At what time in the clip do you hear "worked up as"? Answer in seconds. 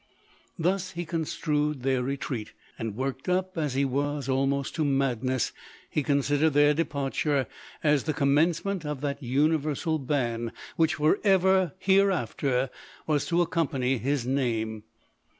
2.95-3.75